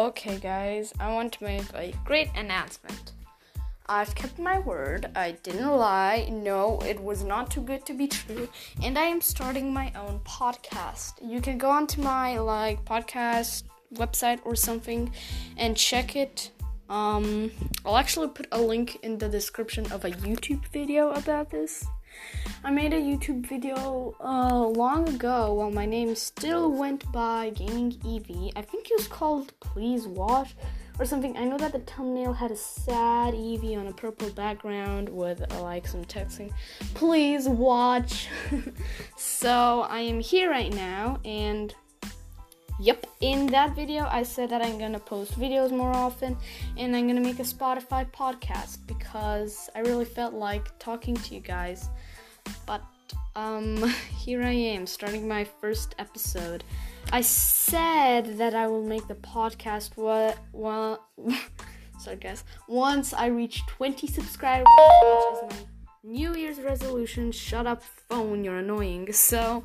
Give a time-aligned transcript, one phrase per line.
[0.00, 3.12] Okay, guys, I want to make a great announcement.
[3.84, 5.10] I've kept my word.
[5.14, 6.26] I didn't lie.
[6.32, 8.48] No, it was not too good to be true.
[8.82, 11.12] And I am starting my own podcast.
[11.20, 15.12] You can go onto my like podcast website or something
[15.58, 16.50] and check it.
[16.88, 17.50] Um,
[17.84, 21.84] I'll actually put a link in the description of a YouTube video about this.
[22.62, 27.92] I made a YouTube video uh, long ago while my name still went by Gaming
[28.04, 28.52] Eevee.
[28.54, 30.54] I think it was called Please Watch
[30.98, 31.36] or something.
[31.38, 35.62] I know that the thumbnail had a sad Eevee on a purple background with uh,
[35.62, 36.52] like some texting.
[36.92, 38.28] Please watch.
[39.16, 41.74] so I am here right now and
[42.80, 46.34] Yep, in that video, I said that I'm gonna post videos more often
[46.78, 51.40] and I'm gonna make a Spotify podcast because I really felt like talking to you
[51.42, 51.90] guys.
[52.64, 52.80] But,
[53.36, 53.86] um,
[54.24, 56.64] here I am starting my first episode.
[57.12, 61.06] I said that I will make the podcast what, well,
[61.98, 65.66] sorry guys, once I reach 20 subscribers, which is my
[66.02, 67.30] New Year's resolution.
[67.30, 69.12] Shut up, phone, you're annoying.
[69.12, 69.64] So,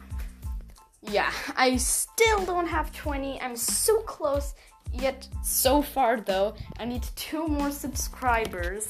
[1.12, 3.42] yeah, I still don't have 20.
[3.42, 4.54] I'm so close,
[4.94, 6.56] yet so far though.
[6.80, 8.88] I need two more subscribers.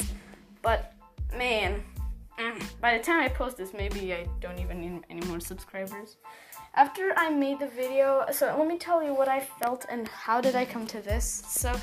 [0.61, 0.93] But
[1.35, 1.83] man,
[2.39, 6.17] mm, by the time I post this, maybe I don't even need any more subscribers.
[6.75, 10.41] After I made the video, so let me tell you what I felt and how
[10.41, 11.43] did I come to this.
[11.47, 11.73] So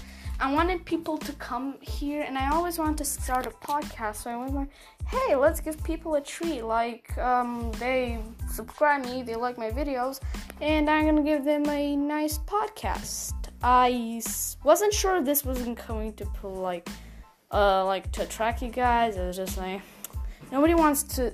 [0.42, 4.16] I wanted people to come here, and I always wanted to start a podcast.
[4.16, 4.70] So I was like,
[5.06, 6.62] hey, let's give people a treat.
[6.62, 8.18] Like, um, they
[8.50, 10.18] subscribe me, they like my videos,
[10.60, 13.34] and I'm gonna give them a nice podcast.
[13.62, 14.20] I
[14.64, 16.88] wasn't sure this wasn't going to like,
[17.52, 19.16] uh, like to attract you guys.
[19.16, 19.80] It was just like
[20.50, 21.32] nobody wants to,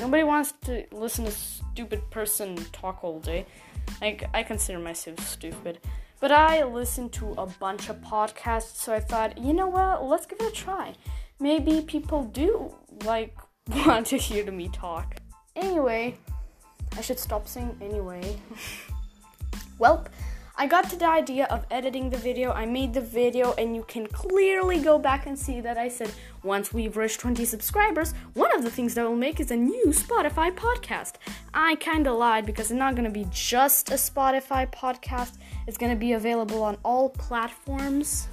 [0.00, 3.44] nobody wants to listen to stupid person talk all day.
[4.00, 5.80] Like I consider myself stupid.
[6.20, 10.26] But I listened to a bunch of podcasts, so I thought, you know what, let's
[10.26, 10.94] give it a try.
[11.38, 13.34] Maybe people do like
[13.86, 15.16] want to hear me talk.
[15.56, 16.18] Anyway,
[16.96, 18.36] I should stop saying anyway.
[19.80, 20.08] Welp,
[20.60, 22.52] I got to the idea of editing the video.
[22.52, 26.12] I made the video, and you can clearly go back and see that I said
[26.42, 29.86] once we've reached 20 subscribers, one of the things that we'll make is a new
[29.86, 31.14] Spotify podcast.
[31.54, 36.12] I kinda lied because it's not gonna be just a Spotify podcast, it's gonna be
[36.12, 38.28] available on all platforms.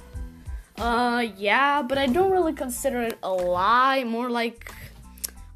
[0.76, 4.70] Uh, yeah, but I don't really consider it a lie, more like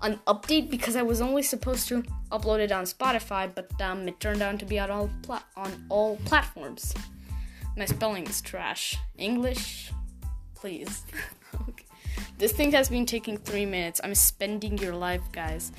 [0.02, 4.18] an update because I was only supposed to upload it on Spotify, but um, it
[4.20, 6.94] turned out to be on all pla- on all platforms.
[7.76, 8.98] My spelling is trash.
[9.16, 9.92] English,
[10.54, 11.04] please.
[11.68, 11.84] okay.
[12.38, 14.00] This thing has been taking three minutes.
[14.02, 15.72] I'm spending your life, guys.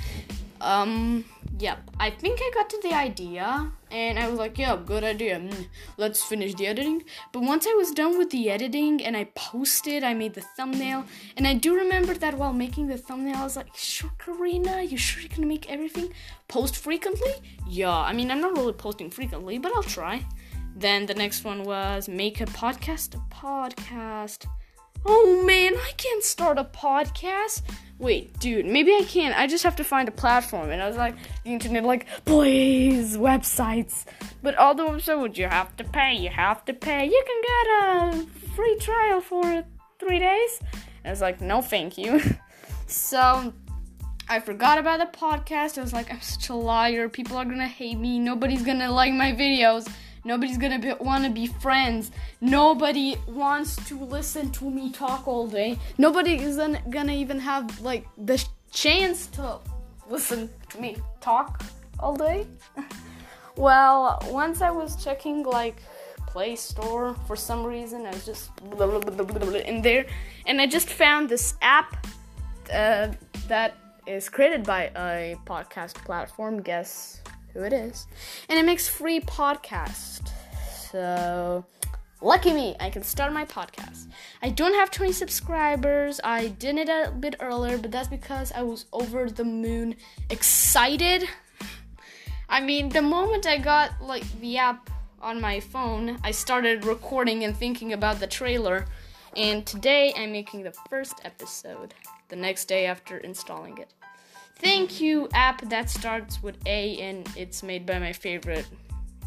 [0.64, 1.26] Um,
[1.60, 1.92] yep.
[2.00, 5.38] I think I got to the idea, and I was like, yeah, good idea.
[5.40, 7.04] Mm, let's finish the editing.
[7.34, 11.04] But once I was done with the editing and I posted, I made the thumbnail,
[11.36, 14.98] and I do remember that while making the thumbnail, I was like, sure, Karina, you
[14.98, 16.14] sure you're gonna make everything?
[16.48, 17.34] Post frequently?
[17.68, 20.26] Yeah, I mean, I'm not really posting frequently, but I'll try.
[20.76, 23.16] Then the next one was make a podcast.
[23.16, 24.48] A podcast.
[25.06, 27.62] Oh man, I can't start a podcast.
[28.00, 29.34] Wait, dude, maybe I can.
[29.34, 30.72] I just have to find a platform.
[30.72, 34.06] And I was like, the internet, like, please, websites.
[34.42, 37.06] But all the websites, you have to pay, you have to pay.
[37.06, 39.64] You can get a free trial for
[40.00, 40.60] three days.
[41.04, 42.22] And I was like, no, thank you.
[42.88, 43.54] so
[44.28, 45.78] I forgot about the podcast.
[45.78, 47.10] I was like, I'm such a liar.
[47.10, 48.20] People are gonna hate me.
[48.20, 49.90] Nobody's gonna like my videos.
[50.26, 52.12] Nobody's gonna be, want to be friends.
[52.40, 55.78] Nobody wants to listen to me talk all day.
[55.98, 56.58] Nobody is
[56.90, 59.60] gonna even have like the chance to
[60.10, 61.64] listen to me talk
[62.00, 62.48] all day.
[63.58, 65.82] well, once I was checking like
[66.28, 70.06] Play Store for some reason, I was just blah, blah, blah, in there,
[70.48, 72.08] and I just found this app
[72.74, 73.10] uh,
[73.48, 76.62] that is created by a podcast platform.
[76.62, 77.22] Guess
[77.54, 78.08] who it is,
[78.50, 80.32] and it makes free podcast.
[80.92, 81.66] So,
[82.22, 84.08] lucky me, I can start my podcast.
[84.42, 86.20] I don't have 20 subscribers.
[86.24, 89.96] I did it a bit earlier, but that's because I was over the moon
[90.30, 91.28] excited.
[92.50, 94.90] I mean, the moment I got like the app
[95.22, 98.86] on my phone, I started recording and thinking about the trailer.
[99.36, 101.96] And today I'm making the first episode,
[102.30, 103.92] the next day after installing it.
[104.58, 108.66] Thank you, app that starts with A and it's made by my favorite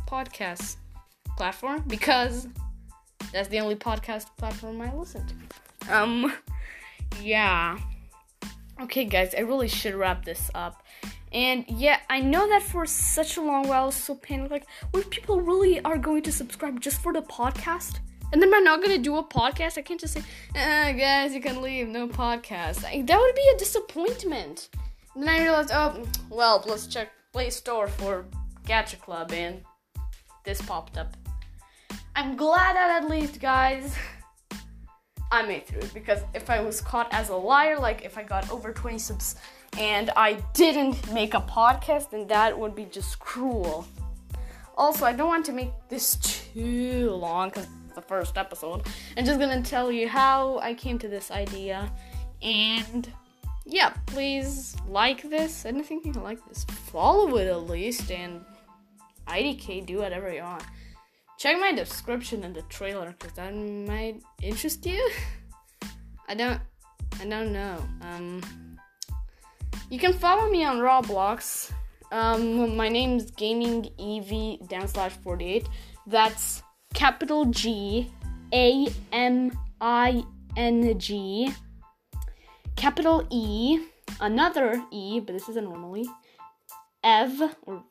[0.09, 0.77] podcast
[1.37, 2.49] platform because
[3.33, 5.97] that's the only podcast platform I listen to.
[5.97, 6.33] Um,
[7.23, 7.79] yeah.
[8.81, 10.83] Okay, guys, I really should wrap this up.
[11.33, 14.51] And yeah, I know that for such a long while I so panicked.
[14.51, 17.99] Like, what people really are going to subscribe just for the podcast?
[18.33, 19.79] And then I'm not gonna do a podcast.
[19.79, 20.23] I can't just say,
[20.57, 22.83] ah, guys, you can leave, no podcast.
[22.83, 24.69] Like, that would be a disappointment.
[25.17, 28.27] Then I realized, oh, well, let's check Play Store for
[28.65, 29.63] Gacha Club, and
[30.45, 31.17] this popped up.
[32.15, 33.97] I'm glad that at least, guys,
[35.31, 38.23] I made through it because if I was caught as a liar, like if I
[38.23, 39.37] got over 20 subs
[39.79, 43.87] and I didn't make a podcast, then that would be just cruel.
[44.77, 48.87] Also, I don't want to make this too long because it's the first episode.
[49.17, 51.91] I'm just gonna tell you how I came to this idea.
[52.43, 53.11] And
[53.67, 55.67] yeah, please like this.
[55.67, 56.65] I think you can like this.
[56.65, 58.11] Follow it at least.
[58.11, 58.45] And
[59.27, 60.63] IDK, do whatever you want.
[61.39, 65.11] Check my description and the trailer because that might interest you.
[66.29, 66.61] I don't.
[67.21, 67.79] I don't know.
[68.03, 68.43] Um,
[69.91, 71.73] you can follow me on Roblox.
[72.13, 75.69] Um, my name's Gaming Ev down slash 48.
[76.07, 76.63] That's
[76.95, 78.11] capital G
[78.53, 80.25] A M I
[80.57, 81.53] N G,
[82.77, 83.81] capital E,
[84.21, 86.09] another E, but this is a normal E,
[87.03, 87.83] Ev, or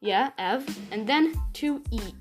[0.00, 2.12] yeah, Ev, and then two E's.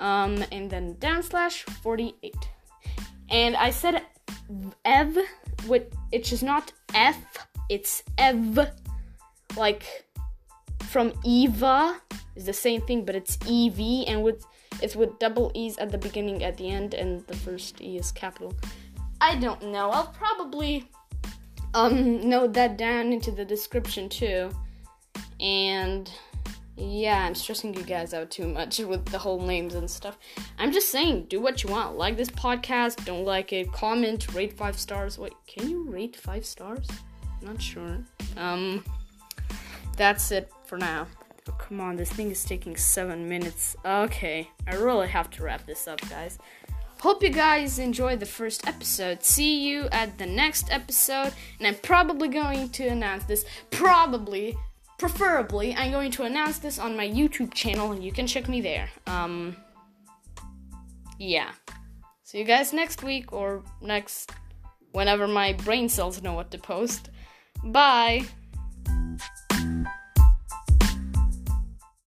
[0.00, 2.34] Um, and then down slash 48.
[3.30, 4.02] And I said
[4.84, 5.16] Ev,
[5.68, 8.58] with it's just not F, it's Ev,
[9.56, 10.06] like
[10.88, 12.00] from Eva
[12.36, 14.44] is the same thing, but it's EV, and with
[14.80, 18.12] it's with double E's at the beginning, at the end, and the first E is
[18.12, 18.54] capital.
[19.22, 19.90] I don't know.
[19.90, 20.90] I'll probably
[21.74, 24.50] um note that down into the description too.
[25.38, 26.10] And
[26.76, 30.18] yeah, I'm stressing you guys out too much with the whole names and stuff.
[30.58, 31.96] I'm just saying, do what you want.
[31.96, 35.18] Like this podcast, don't like it, comment, rate five stars.
[35.18, 36.88] Wait, can you rate five stars?
[37.42, 37.98] Not sure.
[38.36, 38.84] Um,
[39.96, 41.06] that's it for now.
[41.48, 43.76] Oh, come on, this thing is taking seven minutes.
[43.84, 46.38] Okay, I really have to wrap this up, guys.
[47.02, 49.24] Hope you guys enjoyed the first episode.
[49.24, 53.44] See you at the next episode, and I'm probably going to announce this.
[53.72, 54.56] Probably,
[54.98, 58.60] preferably, I'm going to announce this on my YouTube channel, and you can check me
[58.60, 58.88] there.
[59.08, 59.56] Um,
[61.18, 61.50] yeah.
[62.22, 64.30] See you guys next week or next
[64.92, 67.10] whenever my brain cells know what to post.
[67.64, 68.26] Bye.